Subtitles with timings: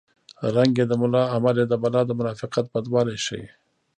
[0.55, 3.45] رنګ یې د ملا عمل یې د بلا د منافقت بدوالی ښيي